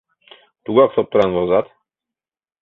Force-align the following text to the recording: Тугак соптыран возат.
Тугак 0.63 0.89
соптыран 0.95 1.31
возат. 1.35 1.65